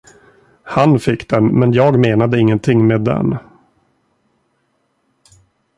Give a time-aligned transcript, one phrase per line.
[0.63, 3.37] Han fick den, men jag menade ingenting med den.